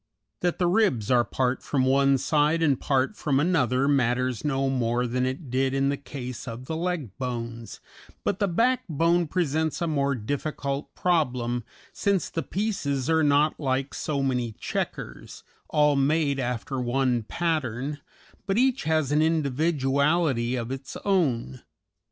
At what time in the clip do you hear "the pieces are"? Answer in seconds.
12.31-13.21